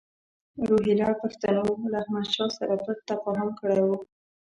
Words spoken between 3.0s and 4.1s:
تفاهم کړی وو.